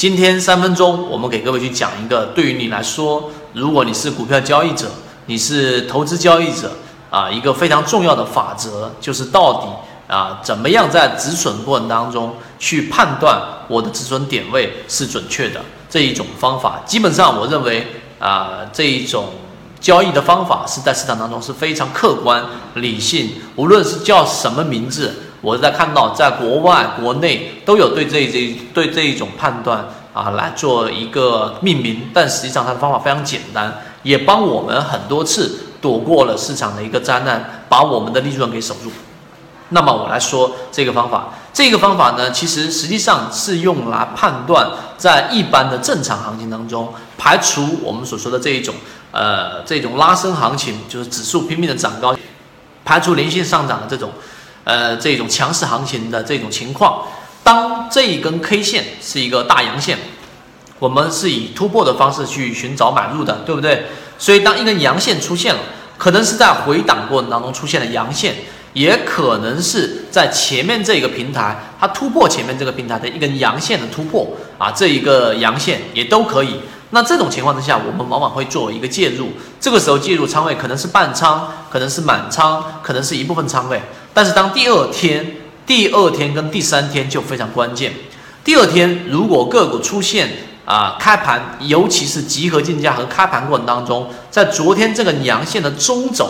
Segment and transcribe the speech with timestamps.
[0.00, 4.86] 今天三分钟，我们给各位去讲一个，对于你来说，如果你是股票交易者，
[5.26, 6.72] 你是投资交易者
[7.10, 9.68] 啊，一个非常重要的法则，就是到底
[10.10, 15.60] 啊，怎么样在止损过程当中去判断我的止损点位是准确的
[15.90, 16.80] 这一种方法。
[16.86, 17.86] 基本上，我认为
[18.18, 19.26] 啊，这一种
[19.82, 22.42] 交易的方法是在市场当中是非常客观、
[22.76, 25.14] 理性，无论是叫什么名字。
[25.42, 29.82] 我在看到，在国外、国内都有对这这对这一种判断
[30.12, 38.90] 啊来做一个命名，但实际上它的方法非常简单，也帮我们很多次躲过了市场的一个灾难，把我们的利润给守住。
[39.70, 48.74] 那么我来说这个方法，这个方法呢，其实实际上是用来判断在一般的正常行情当中，排除我们所说的这一种
[49.10, 52.14] 呃这种拉升行情，就是指数拼命的涨高，
[52.84, 54.10] 排除连续上涨的这种。
[54.64, 57.04] 呃，这种强势行情的这种情况，
[57.42, 59.98] 当这一根 K 线是一个大阳线，
[60.78, 63.86] 我们是以突破的方式去寻找买入的，对不对？
[64.18, 65.60] 所以当一根阳线出现了，
[65.96, 68.34] 可能是在回档过程当中出现的阳线，
[68.74, 76.60] 也可能是在前面这个平台它突破前面这个平台的一根阳线的突破啊，这一个阳线也都可以。
[76.92, 83.80] 那这种情况之下，我们往往会做一个介入，这个时候介入仓位可能是半仓，可能是满仓，可能是一部分仓位。
[84.12, 87.92] 但是当第二天、第二天跟第三天就非常关键。
[88.42, 90.28] 第二天如果个股出现
[90.64, 96.28] 啊开盘，尤其是集合竞价和开盘过程当中，在昨天这个阳线的中轴，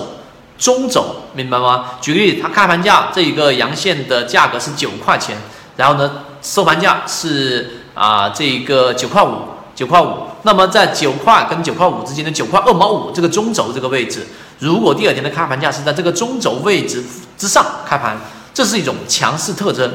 [0.59, 1.93] 中轴明白吗？
[2.01, 5.37] 举个例子，它开盘价这一个阳线的价格是九块钱，
[5.77, 9.37] 然后呢收盘价是啊这一个九块五，
[9.75, 10.09] 九块五。
[10.43, 14.27] 那么在九块跟九块五之间的九块二毛五这个中轴这个位置，
[14.61, 17.03] 如果第二天的开盘价是在这个中轴位置
[17.37, 18.17] 之上开盘，
[18.55, 19.91] 这是一种强势特征，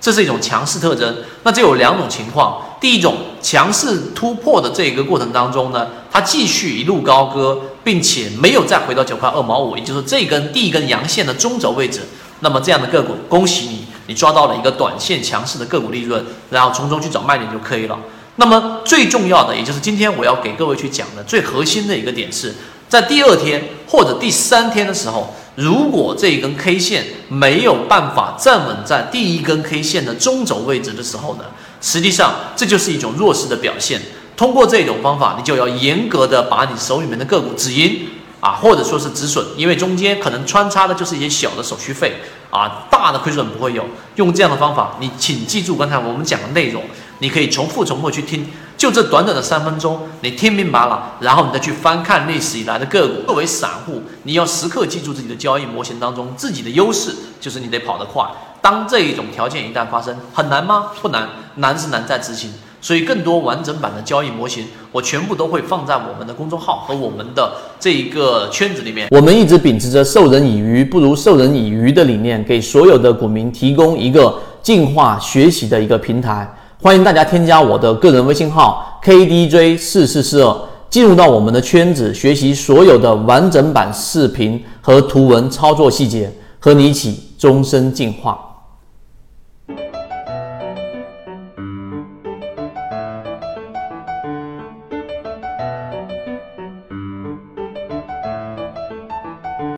[0.00, 1.16] 这是一种强势特征。
[1.44, 12.00] 那这有两种情况，第一种强势突破的这个过程当中呢，它继续一路高歌，并且没有再回到九块二毛五，也就是这根第一根阳线的中轴位置。
[12.40, 17.96] 那么这样的个股，恭喜你，你抓到了一个短线强势的个股利润，然后从中去找卖点就可以了。
[18.36, 22.54] 那么最重要的，也就是今天我要给各位去讲的最核心的一个点是，
[22.88, 31.44] 在第二天或者第三天的时候，如果这一根 K 线没有办法站稳在第一根 K 线的中轴位置的时候呢，
[31.80, 34.00] 实际上这就是一种弱势的表现。
[34.36, 38.08] 通过这种方法，你就要严格的把你手里面的个股止盈
[38.40, 42.14] 啊，或者说是止损，因为中间可能穿插的就是一些小的手续费
[42.50, 43.84] 啊，大的亏损不会有。
[44.14, 46.82] 用这样的方法，你请记住刚才我们讲的内容。
[47.20, 48.48] 你可以重复重复去听，
[48.78, 53.14] 就这短短的三分钟，你听明白了，然后你再去翻看历史以来的个股。
[53.26, 58.24] 作为散户，你要时刻记住自己的交易模型当中自己的优势，就是你得跑得快。
[58.62, 60.92] 当这一种条件一旦发生，很难吗？
[61.02, 62.52] 不难，难是难在执行。
[62.80, 69.08] 所以更多完整版的交易模型，我全部都会放在我们的公众号和我们的这一个圈子里面。
[69.10, 76.48] 我们一直秉持着授人以鱼不如授人以渔的理念，给所有的股民提供一个进化学习的一个平台。
[76.80, 80.56] 欢迎大家添加我的个人微信号 KDJ 四四四二，
[80.88, 88.47] 进入到我们的圈子，学习所有的完整版视频和图文操作细节，和你一起终身进化。